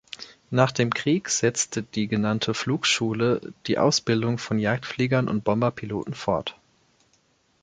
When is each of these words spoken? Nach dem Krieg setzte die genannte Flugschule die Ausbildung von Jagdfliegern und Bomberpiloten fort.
Nach 0.49 0.71
dem 0.71 0.89
Krieg 0.89 1.29
setzte 1.29 1.83
die 1.83 2.07
genannte 2.07 2.55
Flugschule 2.55 3.53
die 3.67 3.77
Ausbildung 3.77 4.39
von 4.39 4.57
Jagdfliegern 4.57 5.27
und 5.27 5.43
Bomberpiloten 5.43 6.15
fort. 6.15 6.59